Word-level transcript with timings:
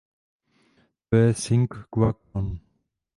To 1.11 1.15
je 1.21 1.29
sine 1.43 1.67
qua 1.91 2.09
non. 2.31 2.47